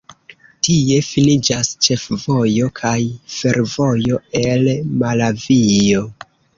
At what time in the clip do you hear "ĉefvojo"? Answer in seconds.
1.89-2.71